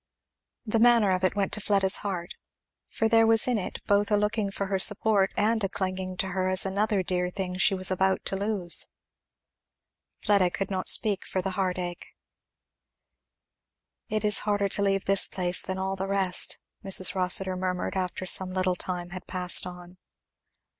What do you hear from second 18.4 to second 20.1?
little time had passed on.